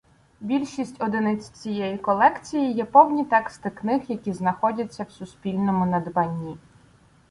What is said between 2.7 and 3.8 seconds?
є повні тексти